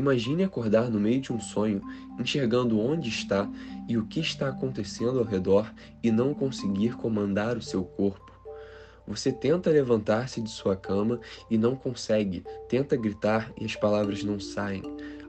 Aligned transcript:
Imagine 0.00 0.44
acordar 0.44 0.88
no 0.88 0.98
meio 0.98 1.20
de 1.20 1.30
um 1.30 1.38
sonho, 1.38 1.82
enxergando 2.18 2.80
onde 2.80 3.10
está 3.10 3.46
e 3.86 3.98
o 3.98 4.06
que 4.06 4.18
está 4.18 4.48
acontecendo 4.48 5.18
ao 5.18 5.26
redor 5.26 5.70
e 6.02 6.10
não 6.10 6.32
conseguir 6.32 6.96
comandar 6.96 7.58
o 7.58 7.62
seu 7.62 7.84
corpo. 7.84 8.32
Você 9.06 9.30
tenta 9.30 9.68
levantar-se 9.68 10.40
de 10.40 10.48
sua 10.48 10.74
cama 10.74 11.20
e 11.50 11.58
não 11.58 11.76
consegue, 11.76 12.42
tenta 12.66 12.96
gritar 12.96 13.52
e 13.60 13.66
as 13.66 13.76
palavras 13.76 14.24
não 14.24 14.40
saem. 14.40 14.82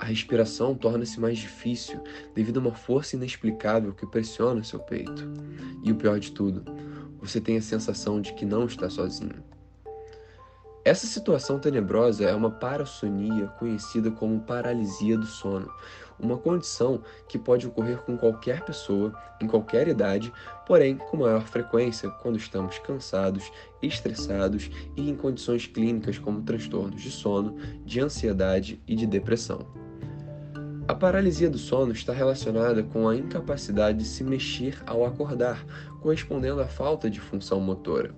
A 0.00 0.04
respiração 0.04 0.74
torna-se 0.74 1.20
mais 1.20 1.38
difícil 1.38 2.02
devido 2.34 2.56
a 2.56 2.60
uma 2.60 2.74
força 2.74 3.14
inexplicável 3.14 3.94
que 3.94 4.04
pressiona 4.04 4.64
seu 4.64 4.80
peito. 4.80 5.32
E 5.84 5.92
o 5.92 5.94
pior 5.94 6.18
de 6.18 6.32
tudo, 6.32 6.64
você 7.20 7.40
tem 7.40 7.56
a 7.56 7.62
sensação 7.62 8.20
de 8.20 8.34
que 8.34 8.44
não 8.44 8.66
está 8.66 8.90
sozinho. 8.90 9.55
Essa 10.86 11.04
situação 11.04 11.58
tenebrosa 11.58 12.26
é 12.26 12.32
uma 12.32 12.48
parassonia 12.48 13.48
conhecida 13.58 14.08
como 14.08 14.38
paralisia 14.38 15.18
do 15.18 15.26
sono, 15.26 15.68
uma 16.16 16.38
condição 16.38 17.02
que 17.28 17.40
pode 17.40 17.66
ocorrer 17.66 17.98
com 18.02 18.16
qualquer 18.16 18.64
pessoa, 18.64 19.12
em 19.40 19.48
qualquer 19.48 19.88
idade, 19.88 20.32
porém 20.64 20.96
com 20.96 21.16
maior 21.16 21.42
frequência 21.42 22.08
quando 22.08 22.36
estamos 22.36 22.78
cansados, 22.78 23.50
estressados 23.82 24.70
e 24.96 25.10
em 25.10 25.16
condições 25.16 25.66
clínicas 25.66 26.20
como 26.20 26.42
transtornos 26.42 27.02
de 27.02 27.10
sono, 27.10 27.56
de 27.84 27.98
ansiedade 27.98 28.80
e 28.86 28.94
de 28.94 29.08
depressão. 29.08 29.66
A 30.86 30.94
paralisia 30.94 31.50
do 31.50 31.58
sono 31.58 31.90
está 31.90 32.12
relacionada 32.12 32.84
com 32.84 33.08
a 33.08 33.16
incapacidade 33.16 33.98
de 33.98 34.04
se 34.04 34.22
mexer 34.22 34.80
ao 34.86 35.04
acordar, 35.04 35.66
correspondendo 36.00 36.60
à 36.60 36.68
falta 36.68 37.10
de 37.10 37.20
função 37.20 37.58
motora. 37.60 38.14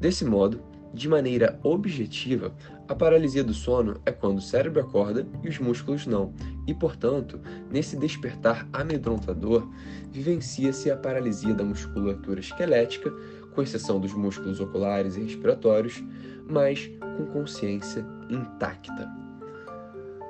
Desse 0.00 0.24
modo, 0.24 0.72
de 0.94 1.08
maneira 1.08 1.58
objetiva, 1.62 2.54
a 2.88 2.94
paralisia 2.94 3.42
do 3.42 3.52
sono 3.52 4.00
é 4.06 4.12
quando 4.12 4.38
o 4.38 4.42
cérebro 4.42 4.80
acorda 4.80 5.26
e 5.42 5.48
os 5.48 5.58
músculos 5.58 6.06
não, 6.06 6.32
e, 6.66 6.72
portanto, 6.72 7.40
nesse 7.70 7.96
despertar 7.96 8.68
amedrontador, 8.72 9.68
vivencia-se 10.10 10.90
a 10.90 10.96
paralisia 10.96 11.52
da 11.52 11.64
musculatura 11.64 12.38
esquelética, 12.38 13.10
com 13.52 13.62
exceção 13.62 13.98
dos 14.00 14.14
músculos 14.14 14.60
oculares 14.60 15.16
e 15.16 15.22
respiratórios, 15.22 16.02
mas 16.48 16.90
com 17.16 17.26
consciência 17.26 18.06
intacta. 18.30 19.08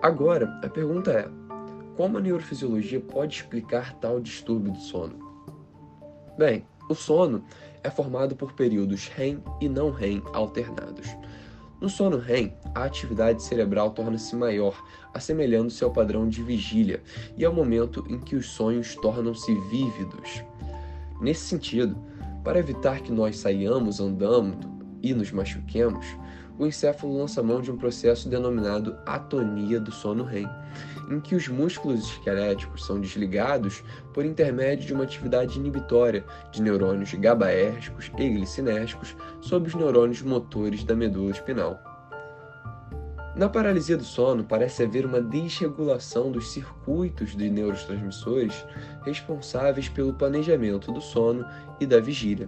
Agora, 0.02 0.60
a 0.62 0.68
pergunta 0.68 1.12
é: 1.12 1.28
como 1.96 2.18
a 2.18 2.20
neurofisiologia 2.20 3.00
pode 3.00 3.36
explicar 3.36 3.94
tal 3.94 4.20
distúrbio 4.20 4.72
do 4.72 4.78
sono? 4.78 5.18
Bem, 6.38 6.66
o 6.88 6.94
sono 6.94 7.44
é 7.82 7.90
formado 7.90 8.36
por 8.36 8.52
períodos 8.52 9.08
REM 9.08 9.42
e 9.60 9.68
não 9.68 9.90
REM 9.90 10.22
alternados. 10.32 11.08
No 11.80 11.88
sono 11.88 12.18
REM, 12.18 12.54
a 12.74 12.84
atividade 12.84 13.42
cerebral 13.42 13.90
torna-se 13.90 14.34
maior, 14.34 14.82
assemelhando-se 15.12 15.84
ao 15.84 15.90
padrão 15.90 16.28
de 16.28 16.42
vigília, 16.42 17.02
e 17.36 17.44
é 17.44 17.48
o 17.48 17.52
momento 17.52 18.04
em 18.08 18.18
que 18.18 18.36
os 18.36 18.46
sonhos 18.46 18.94
tornam-se 18.96 19.54
vívidos. 19.68 20.42
Nesse 21.20 21.42
sentido, 21.42 21.96
para 22.42 22.58
evitar 22.58 23.00
que 23.00 23.12
nós 23.12 23.36
saiamos 23.38 24.00
andando 24.00 24.72
e 25.02 25.12
nos 25.12 25.30
machuquemos, 25.30 26.06
o 26.58 26.66
encéfalo 26.66 27.18
lança 27.18 27.42
mão 27.42 27.60
de 27.60 27.70
um 27.70 27.76
processo 27.76 28.28
denominado 28.28 28.96
atonia 29.04 29.80
do 29.80 29.90
sono 29.90 30.24
REM, 30.24 30.48
em 31.10 31.20
que 31.20 31.34
os 31.34 31.48
músculos 31.48 32.10
esqueléticos 32.10 32.86
são 32.86 33.00
desligados 33.00 33.82
por 34.12 34.24
intermédio 34.24 34.86
de 34.86 34.94
uma 34.94 35.04
atividade 35.04 35.58
inibitória 35.58 36.24
de 36.50 36.62
neurônios 36.62 37.12
GABAérgicos 37.14 38.10
e 38.16 38.28
glicinérgicos 38.30 39.16
sobre 39.40 39.68
os 39.68 39.74
neurônios 39.74 40.22
motores 40.22 40.84
da 40.84 40.94
medula 40.94 41.30
espinal. 41.30 41.78
Na 43.36 43.48
paralisia 43.48 43.96
do 43.96 44.04
sono, 44.04 44.44
parece 44.44 44.84
haver 44.84 45.04
uma 45.04 45.20
desregulação 45.20 46.30
dos 46.30 46.52
circuitos 46.52 47.36
de 47.36 47.50
neurotransmissores 47.50 48.64
responsáveis 49.04 49.88
pelo 49.88 50.14
planejamento 50.14 50.92
do 50.92 51.00
sono 51.00 51.44
e 51.80 51.86
da 51.86 51.98
vigília. 51.98 52.46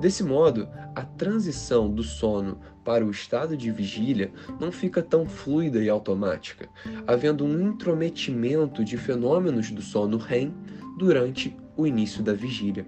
Desse 0.00 0.24
modo, 0.24 0.68
a 0.96 1.02
transição 1.02 1.88
do 1.88 2.02
sono 2.02 2.58
para 2.84 3.04
o 3.04 3.10
estado 3.10 3.56
de 3.56 3.70
vigília 3.70 4.32
não 4.60 4.72
fica 4.72 5.02
tão 5.02 5.26
fluida 5.26 5.82
e 5.82 5.88
automática, 5.88 6.68
havendo 7.06 7.44
um 7.44 7.68
intrometimento 7.68 8.84
de 8.84 8.96
fenômenos 8.96 9.70
do 9.70 9.82
sono 9.82 10.18
REM 10.18 10.54
durante 10.98 11.56
o 11.76 11.86
início 11.86 12.22
da 12.22 12.32
vigília. 12.32 12.86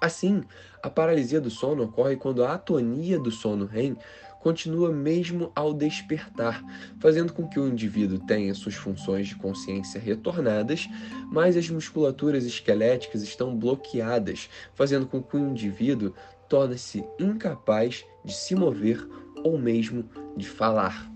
Assim, 0.00 0.42
a 0.82 0.88
paralisia 0.88 1.40
do 1.40 1.50
sono 1.50 1.84
ocorre 1.84 2.16
quando 2.16 2.44
a 2.44 2.54
atonia 2.54 3.18
do 3.18 3.32
sono 3.32 3.66
REM 3.66 3.96
continua 4.40 4.92
mesmo 4.92 5.50
ao 5.54 5.74
despertar, 5.74 6.62
fazendo 7.00 7.32
com 7.32 7.48
que 7.48 7.58
o 7.58 7.66
indivíduo 7.66 8.20
tenha 8.20 8.54
suas 8.54 8.76
funções 8.76 9.26
de 9.26 9.36
consciência 9.36 10.00
retornadas, 10.00 10.88
mas 11.30 11.56
as 11.56 11.68
musculaturas 11.68 12.44
esqueléticas 12.44 13.22
estão 13.22 13.56
bloqueadas, 13.56 14.48
fazendo 14.74 15.06
com 15.06 15.20
que 15.20 15.36
o 15.36 15.50
indivíduo 15.50 16.14
torne-se 16.48 17.04
incapaz 17.18 18.04
de 18.24 18.32
se 18.32 18.54
mover 18.54 19.06
ou 19.44 19.58
mesmo 19.58 20.08
de 20.36 20.48
falar. 20.48 21.10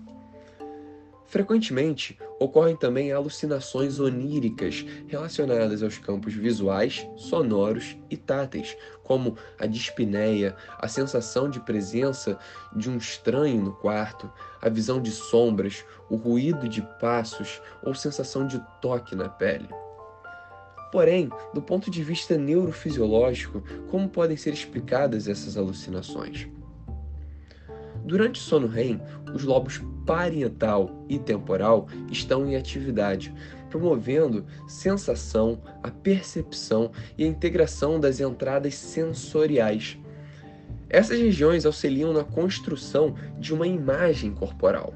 Frequentemente, 1.33 2.19
ocorrem 2.39 2.75
também 2.75 3.11
alucinações 3.11 3.99
oníricas 3.99 4.85
relacionadas 5.07 5.81
aos 5.81 5.97
campos 5.97 6.35
visuais, 6.35 7.07
sonoros 7.15 7.97
e 8.07 8.15
táteis, 8.15 8.77
como 9.01 9.35
a 9.57 9.65
dispneia, 9.65 10.55
a 10.77 10.87
sensação 10.87 11.49
de 11.49 11.59
presença 11.59 12.37
de 12.75 12.87
um 12.87 12.97
estranho 12.97 13.63
no 13.63 13.73
quarto, 13.73 14.31
a 14.61 14.69
visão 14.69 15.01
de 15.01 15.09
sombras, 15.09 15.83
o 16.07 16.15
ruído 16.15 16.69
de 16.69 16.83
passos 16.99 17.59
ou 17.81 17.95
sensação 17.95 18.45
de 18.45 18.61
toque 18.79 19.15
na 19.15 19.27
pele. 19.27 19.67
Porém, 20.93 21.27
do 21.55 21.59
ponto 21.59 21.89
de 21.89 22.03
vista 22.03 22.37
neurofisiológico, 22.37 23.63
como 23.89 24.07
podem 24.07 24.37
ser 24.37 24.53
explicadas 24.53 25.27
essas 25.27 25.57
alucinações? 25.57 26.47
Durante 28.05 28.39
o 28.39 28.43
sono 28.43 28.67
REM, 28.67 29.01
os 29.33 29.43
lobos 29.43 29.81
parietal 30.05 31.03
e 31.09 31.17
temporal 31.17 31.87
estão 32.11 32.45
em 32.45 32.55
atividade, 32.55 33.33
promovendo 33.71 34.45
sensação, 34.67 35.59
a 35.81 35.89
percepção 35.89 36.91
e 37.17 37.23
a 37.23 37.27
integração 37.27 37.99
das 37.99 38.19
entradas 38.19 38.75
sensoriais. 38.75 39.97
Essas 40.87 41.19
regiões 41.19 41.65
auxiliam 41.65 42.13
na 42.13 42.23
construção 42.23 43.15
de 43.39 43.51
uma 43.51 43.65
imagem 43.65 44.31
corporal. 44.31 44.93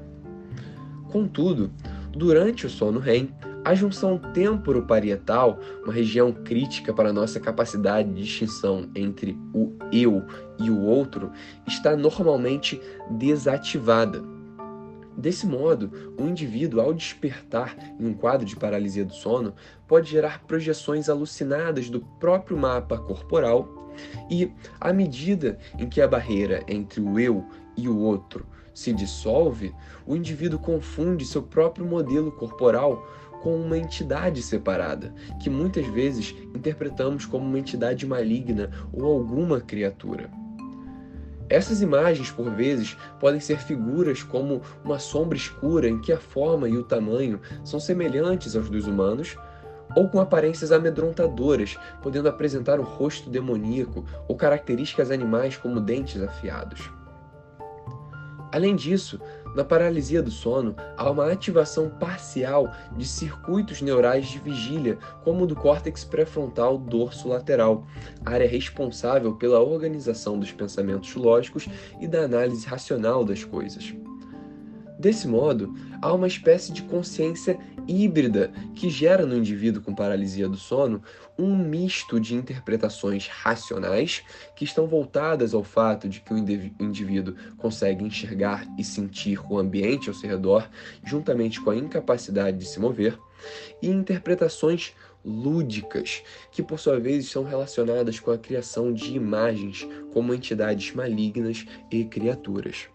Contudo, 1.10 1.72
durante 2.12 2.66
o 2.66 2.70
sono 2.70 3.00
REM, 3.00 3.34
a 3.64 3.74
junção 3.74 4.18
temporoparietal, 4.18 5.58
uma 5.84 5.92
região 5.92 6.32
crítica 6.32 6.92
para 6.92 7.12
nossa 7.12 7.38
capacidade 7.38 8.08
de 8.12 8.22
distinção 8.22 8.88
entre 8.94 9.38
o 9.52 9.72
eu 9.92 10.24
e 10.58 10.70
o 10.70 10.82
outro, 10.82 11.30
está 11.66 11.96
normalmente 11.96 12.80
desativada. 13.10 14.22
Desse 15.16 15.46
modo, 15.46 16.14
o 16.16 16.22
indivíduo, 16.22 16.80
ao 16.80 16.94
despertar 16.94 17.76
em 17.98 18.06
um 18.06 18.14
quadro 18.14 18.46
de 18.46 18.54
paralisia 18.54 19.04
do 19.04 19.12
sono, 19.12 19.52
pode 19.86 20.08
gerar 20.08 20.44
projeções 20.46 21.08
alucinadas 21.08 21.90
do 21.90 22.00
próprio 22.20 22.56
mapa 22.56 22.96
corporal 22.96 23.92
e, 24.30 24.52
à 24.80 24.92
medida 24.92 25.58
em 25.76 25.88
que 25.88 26.00
a 26.00 26.06
barreira 26.06 26.62
entre 26.68 27.00
o 27.00 27.18
eu 27.18 27.44
e 27.76 27.88
o 27.88 27.98
outro 27.98 28.46
se 28.72 28.92
dissolve, 28.92 29.74
o 30.06 30.14
indivíduo 30.14 30.60
confunde 30.60 31.24
seu 31.24 31.42
próprio 31.42 31.84
modelo 31.84 32.30
corporal 32.30 33.04
com 33.42 33.56
uma 33.56 33.78
entidade 33.78 34.42
separada, 34.42 35.14
que 35.40 35.48
muitas 35.50 35.86
vezes 35.86 36.34
interpretamos 36.54 37.26
como 37.26 37.44
uma 37.46 37.58
entidade 37.58 38.06
maligna 38.06 38.70
ou 38.92 39.04
alguma 39.04 39.60
criatura. 39.60 40.30
Essas 41.50 41.80
imagens, 41.80 42.30
por 42.30 42.50
vezes, 42.50 42.96
podem 43.18 43.40
ser 43.40 43.58
figuras 43.58 44.22
como 44.22 44.60
uma 44.84 44.98
sombra 44.98 45.36
escura 45.36 45.88
em 45.88 45.98
que 45.98 46.12
a 46.12 46.18
forma 46.18 46.68
e 46.68 46.76
o 46.76 46.84
tamanho 46.84 47.40
são 47.64 47.80
semelhantes 47.80 48.54
aos 48.54 48.68
dos 48.68 48.86
humanos, 48.86 49.36
ou 49.96 50.06
com 50.08 50.20
aparências 50.20 50.70
amedrontadoras, 50.70 51.78
podendo 52.02 52.28
apresentar 52.28 52.78
um 52.78 52.84
rosto 52.84 53.30
demoníaco 53.30 54.04
ou 54.28 54.36
características 54.36 55.10
animais 55.10 55.56
como 55.56 55.80
dentes 55.80 56.20
afiados. 56.22 56.90
Além 58.50 58.74
disso, 58.74 59.20
na 59.54 59.64
paralisia 59.64 60.22
do 60.22 60.30
sono, 60.30 60.74
há 60.96 61.10
uma 61.10 61.30
ativação 61.30 61.90
parcial 61.90 62.72
de 62.96 63.06
circuitos 63.06 63.82
neurais 63.82 64.26
de 64.26 64.38
vigília, 64.38 64.98
como 65.24 65.44
o 65.44 65.46
do 65.46 65.56
córtex 65.56 66.04
pré-frontal 66.04 66.78
dorso-lateral, 66.78 67.86
área 68.24 68.48
responsável 68.48 69.34
pela 69.34 69.60
organização 69.60 70.38
dos 70.38 70.52
pensamentos 70.52 71.14
lógicos 71.14 71.68
e 72.00 72.06
da 72.06 72.20
análise 72.20 72.66
racional 72.66 73.24
das 73.24 73.44
coisas. 73.44 73.94
Desse 74.98 75.28
modo, 75.28 75.72
há 76.02 76.12
uma 76.12 76.26
espécie 76.26 76.72
de 76.72 76.82
consciência 76.82 77.56
híbrida 77.86 78.50
que 78.74 78.90
gera 78.90 79.24
no 79.24 79.36
indivíduo 79.36 79.80
com 79.80 79.94
paralisia 79.94 80.48
do 80.48 80.56
sono 80.56 81.00
um 81.38 81.56
misto 81.56 82.18
de 82.18 82.34
interpretações 82.34 83.28
racionais 83.28 84.24
que 84.56 84.64
estão 84.64 84.88
voltadas 84.88 85.54
ao 85.54 85.62
fato 85.62 86.08
de 86.08 86.20
que 86.20 86.34
o 86.34 86.36
indivíduo 86.36 87.36
consegue 87.56 88.04
enxergar 88.04 88.66
e 88.76 88.82
sentir 88.82 89.40
o 89.48 89.56
ambiente 89.56 90.08
ao 90.08 90.14
seu 90.14 90.28
redor, 90.28 90.68
juntamente 91.04 91.60
com 91.60 91.70
a 91.70 91.76
incapacidade 91.76 92.58
de 92.58 92.66
se 92.66 92.80
mover, 92.80 93.16
e 93.80 93.88
interpretações 93.88 94.94
lúdicas, 95.24 96.24
que 96.50 96.62
por 96.62 96.80
sua 96.80 96.98
vez 96.98 97.30
são 97.30 97.44
relacionadas 97.44 98.18
com 98.18 98.32
a 98.32 98.38
criação 98.38 98.92
de 98.92 99.14
imagens 99.14 99.86
como 100.12 100.34
entidades 100.34 100.92
malignas 100.92 101.64
e 101.88 102.04
criaturas. 102.04 102.88